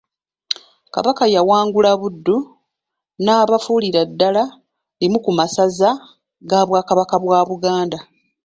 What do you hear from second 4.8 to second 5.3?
limu